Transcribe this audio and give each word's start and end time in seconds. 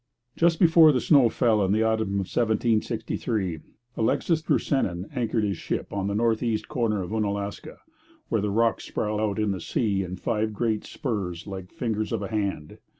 Just 0.35 0.59
before 0.59 0.91
the 0.91 0.99
snow 0.99 1.29
fell 1.29 1.63
in 1.63 1.71
the 1.73 1.83
autumn 1.83 2.13
of 2.13 2.21
1763 2.25 3.59
Alexis 3.95 4.41
Drusenin 4.41 5.07
anchored 5.13 5.43
his 5.43 5.57
ship 5.57 5.93
on 5.93 6.07
the 6.07 6.15
north 6.15 6.41
east 6.41 6.67
corner 6.67 7.03
of 7.03 7.11
Oonalaska, 7.11 7.77
where 8.27 8.41
the 8.41 8.49
rocks 8.49 8.85
sprawl 8.85 9.21
out 9.21 9.37
in 9.37 9.51
the 9.51 9.61
sea 9.61 10.01
in 10.01 10.15
five 10.15 10.53
great 10.53 10.85
spurs 10.85 11.45
like 11.45 11.67
the 11.69 11.75
fingers 11.75 12.11
of 12.11 12.23
a 12.23 12.29
hand. 12.29 12.79